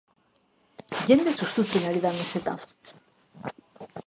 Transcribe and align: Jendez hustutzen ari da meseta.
Jendez 1.11 1.35
hustutzen 1.47 1.87
ari 1.91 2.01
da 2.07 2.15
meseta. 2.17 2.57